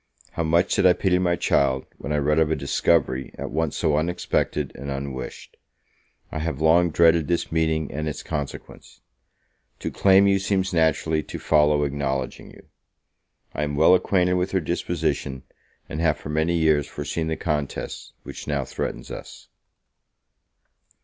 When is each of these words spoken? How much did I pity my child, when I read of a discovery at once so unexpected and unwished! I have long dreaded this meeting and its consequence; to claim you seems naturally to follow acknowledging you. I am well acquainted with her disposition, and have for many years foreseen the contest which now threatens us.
How 0.31 0.41
much 0.41 0.73
did 0.73 0.87
I 0.87 0.93
pity 0.93 1.19
my 1.19 1.35
child, 1.35 1.85
when 1.99 2.11
I 2.11 2.17
read 2.17 2.39
of 2.39 2.49
a 2.49 2.55
discovery 2.55 3.35
at 3.37 3.51
once 3.51 3.77
so 3.77 3.97
unexpected 3.97 4.71
and 4.73 4.89
unwished! 4.89 5.57
I 6.31 6.39
have 6.39 6.59
long 6.59 6.89
dreaded 6.89 7.27
this 7.27 7.51
meeting 7.51 7.91
and 7.91 8.09
its 8.09 8.23
consequence; 8.23 9.01
to 9.77 9.91
claim 9.91 10.25
you 10.25 10.39
seems 10.39 10.73
naturally 10.73 11.21
to 11.21 11.37
follow 11.37 11.83
acknowledging 11.83 12.49
you. 12.49 12.65
I 13.53 13.61
am 13.61 13.75
well 13.75 13.93
acquainted 13.93 14.33
with 14.33 14.53
her 14.53 14.59
disposition, 14.59 15.43
and 15.87 16.01
have 16.01 16.17
for 16.17 16.29
many 16.29 16.55
years 16.57 16.87
foreseen 16.87 17.27
the 17.27 17.37
contest 17.37 18.13
which 18.23 18.47
now 18.47 18.65
threatens 18.65 19.11
us. 19.11 19.49